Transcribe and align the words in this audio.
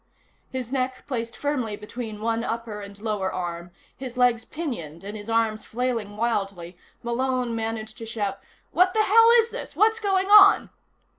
His 0.49 0.71
neck 0.71 1.03
placed 1.05 1.37
firmly 1.37 1.75
between 1.75 2.21
one 2.21 2.43
upper 2.43 2.81
and 2.81 2.99
lower 2.99 3.31
arm, 3.31 3.69
his 3.95 4.17
legs 4.17 4.43
pinioned 4.43 5.03
and 5.03 5.15
his 5.15 5.29
arms 5.29 5.63
flailing 5.63 6.17
wildly, 6.17 6.75
Malone 7.03 7.55
managed 7.55 7.99
to 7.99 8.07
shout: 8.07 8.39
"What 8.71 8.95
the 8.95 9.03
hell 9.03 9.29
is 9.37 9.51
this? 9.51 9.75
What's 9.75 9.99
going 9.99 10.25
on?" 10.31 10.71